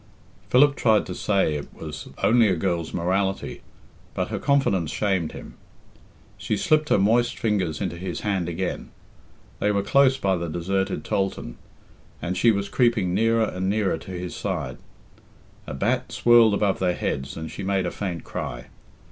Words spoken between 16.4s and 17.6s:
above their heads and